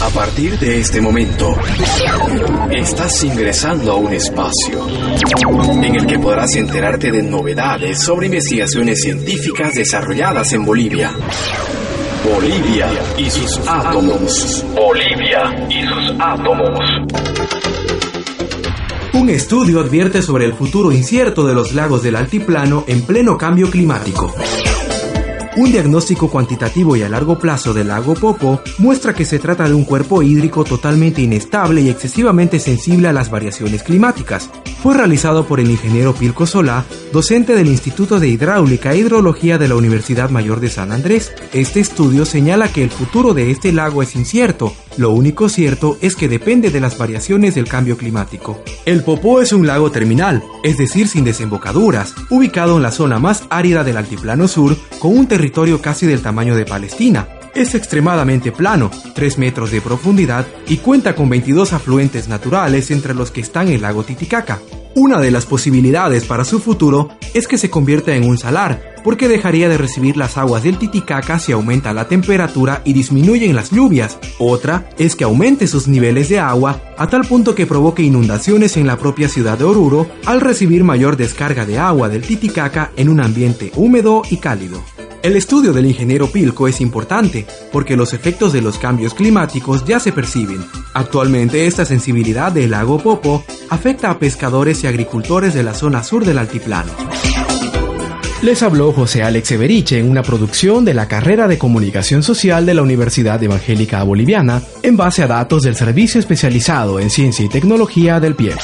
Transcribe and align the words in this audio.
A 0.00 0.10
partir 0.10 0.56
de 0.60 0.78
este 0.78 1.00
momento, 1.00 1.56
estás 2.70 3.24
ingresando 3.24 3.92
a 3.92 3.96
un 3.96 4.12
espacio 4.12 4.86
en 5.82 5.96
el 5.96 6.06
que 6.06 6.20
podrás 6.20 6.54
enterarte 6.54 7.10
de 7.10 7.24
novedades 7.24 8.04
sobre 8.04 8.26
investigaciones 8.26 9.02
científicas 9.02 9.74
desarrolladas 9.74 10.52
en 10.52 10.64
Bolivia. 10.64 11.10
Bolivia 12.32 12.88
y 13.16 13.28
sus 13.28 13.58
átomos. 13.66 14.64
Bolivia 14.72 15.66
y 15.68 15.82
sus 15.84 16.20
átomos. 16.20 16.78
Un 19.14 19.30
estudio 19.30 19.80
advierte 19.80 20.22
sobre 20.22 20.44
el 20.44 20.54
futuro 20.54 20.92
incierto 20.92 21.44
de 21.44 21.54
los 21.54 21.74
lagos 21.74 22.04
del 22.04 22.14
altiplano 22.14 22.84
en 22.86 23.02
pleno 23.02 23.36
cambio 23.36 23.68
climático. 23.68 24.32
Un 25.58 25.72
diagnóstico 25.72 26.30
cuantitativo 26.30 26.94
y 26.94 27.02
a 27.02 27.08
largo 27.08 27.36
plazo 27.36 27.74
del 27.74 27.88
lago 27.88 28.14
Popo 28.14 28.60
muestra 28.78 29.12
que 29.12 29.24
se 29.24 29.40
trata 29.40 29.66
de 29.66 29.74
un 29.74 29.84
cuerpo 29.84 30.22
hídrico 30.22 30.62
totalmente 30.62 31.20
inestable 31.20 31.80
y 31.80 31.88
excesivamente 31.88 32.60
sensible 32.60 33.08
a 33.08 33.12
las 33.12 33.28
variaciones 33.28 33.82
climáticas. 33.82 34.50
Fue 34.82 34.94
realizado 34.94 35.46
por 35.46 35.58
el 35.58 35.70
ingeniero 35.70 36.14
Pilco 36.14 36.46
Solá, 36.46 36.84
docente 37.12 37.54
del 37.54 37.66
Instituto 37.66 38.20
de 38.20 38.28
Hidráulica 38.28 38.92
e 38.92 38.98
Hidrología 38.98 39.58
de 39.58 39.68
la 39.68 39.74
Universidad 39.74 40.30
Mayor 40.30 40.60
de 40.60 40.70
San 40.70 40.92
Andrés. 40.92 41.32
Este 41.52 41.80
estudio 41.80 42.24
señala 42.24 42.68
que 42.68 42.84
el 42.84 42.90
futuro 42.90 43.34
de 43.34 43.50
este 43.50 43.72
lago 43.72 44.02
es 44.02 44.14
incierto. 44.14 44.72
Lo 44.96 45.10
único 45.10 45.48
cierto 45.48 45.98
es 46.00 46.14
que 46.14 46.28
depende 46.28 46.70
de 46.70 46.80
las 46.80 46.96
variaciones 46.98 47.54
del 47.54 47.68
cambio 47.68 47.96
climático. 47.96 48.62
El 48.84 49.02
Popó 49.02 49.40
es 49.40 49.52
un 49.52 49.66
lago 49.66 49.90
terminal, 49.90 50.42
es 50.62 50.78
decir, 50.78 51.08
sin 51.08 51.24
desembocaduras, 51.24 52.14
ubicado 52.30 52.76
en 52.76 52.82
la 52.82 52.92
zona 52.92 53.18
más 53.18 53.44
árida 53.50 53.84
del 53.84 53.96
altiplano 53.96 54.46
sur, 54.48 54.76
con 55.00 55.16
un 55.16 55.26
territorio 55.26 55.48
territorio 55.48 55.80
casi 55.80 56.04
del 56.04 56.20
tamaño 56.20 56.54
de 56.56 56.66
Palestina. 56.66 57.37
Es 57.58 57.74
extremadamente 57.74 58.52
plano, 58.52 58.88
3 59.16 59.36
metros 59.38 59.72
de 59.72 59.80
profundidad 59.80 60.46
y 60.68 60.76
cuenta 60.76 61.16
con 61.16 61.28
22 61.28 61.72
afluentes 61.72 62.28
naturales 62.28 62.92
entre 62.92 63.14
los 63.14 63.32
que 63.32 63.40
están 63.40 63.66
el 63.66 63.82
lago 63.82 64.04
Titicaca. 64.04 64.60
Una 64.94 65.20
de 65.20 65.32
las 65.32 65.44
posibilidades 65.44 66.24
para 66.24 66.44
su 66.44 66.60
futuro 66.60 67.08
es 67.34 67.48
que 67.48 67.58
se 67.58 67.68
convierta 67.68 68.14
en 68.14 68.28
un 68.28 68.38
salar, 68.38 68.94
porque 69.02 69.26
dejaría 69.26 69.68
de 69.68 69.76
recibir 69.76 70.16
las 70.16 70.38
aguas 70.38 70.62
del 70.62 70.78
Titicaca 70.78 71.40
si 71.40 71.50
aumenta 71.50 71.92
la 71.92 72.06
temperatura 72.06 72.80
y 72.84 72.92
disminuyen 72.92 73.56
las 73.56 73.72
lluvias. 73.72 74.20
Otra 74.38 74.88
es 74.96 75.16
que 75.16 75.24
aumente 75.24 75.66
sus 75.66 75.88
niveles 75.88 76.28
de 76.28 76.38
agua 76.38 76.80
a 76.96 77.08
tal 77.08 77.24
punto 77.24 77.56
que 77.56 77.66
provoque 77.66 78.04
inundaciones 78.04 78.76
en 78.76 78.86
la 78.86 78.98
propia 78.98 79.28
ciudad 79.28 79.58
de 79.58 79.64
Oruro 79.64 80.06
al 80.26 80.40
recibir 80.40 80.84
mayor 80.84 81.16
descarga 81.16 81.66
de 81.66 81.80
agua 81.80 82.08
del 82.08 82.22
Titicaca 82.22 82.92
en 82.94 83.08
un 83.08 83.18
ambiente 83.18 83.72
húmedo 83.74 84.22
y 84.30 84.36
cálido. 84.36 84.80
El 85.20 85.34
estudio 85.34 85.72
del 85.72 85.86
ingeniero 85.86 86.30
Pilco 86.30 86.68
es 86.68 86.80
importante 86.80 87.44
porque 87.72 87.96
los 87.96 88.14
efectos 88.14 88.52
de 88.52 88.62
los 88.62 88.78
cambios 88.78 89.14
climáticos 89.14 89.84
ya 89.84 89.98
se 89.98 90.12
perciben. 90.12 90.64
Actualmente 90.94 91.66
esta 91.66 91.84
sensibilidad 91.84 92.52
del 92.52 92.70
lago 92.70 92.98
Popo 92.98 93.44
afecta 93.68 94.10
a 94.10 94.18
pescadores 94.20 94.84
y 94.84 94.86
agricultores 94.86 95.54
de 95.54 95.64
la 95.64 95.74
zona 95.74 96.04
sur 96.04 96.24
del 96.24 96.38
altiplano. 96.38 96.92
Les 98.42 98.62
habló 98.62 98.92
José 98.92 99.24
Alex 99.24 99.50
Everiche 99.50 99.98
en 99.98 100.08
una 100.08 100.22
producción 100.22 100.84
de 100.84 100.94
la 100.94 101.08
carrera 101.08 101.48
de 101.48 101.58
Comunicación 101.58 102.22
Social 102.22 102.64
de 102.64 102.74
la 102.74 102.82
Universidad 102.82 103.42
Evangélica 103.42 104.00
Boliviana 104.04 104.62
en 104.84 104.96
base 104.96 105.24
a 105.24 105.26
datos 105.26 105.64
del 105.64 105.74
Servicio 105.74 106.20
Especializado 106.20 107.00
en 107.00 107.10
Ciencia 107.10 107.44
y 107.44 107.48
Tecnología 107.48 108.20
del 108.20 108.36
PIE. 108.36 108.54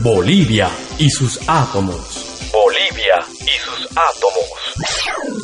Bolivia 0.00 0.70
y 0.98 1.10
sus 1.10 1.38
átomos. 1.46 2.50
Bolivia 2.50 3.16
y 3.42 3.58
sus 3.60 3.88
átomos. 3.90 5.37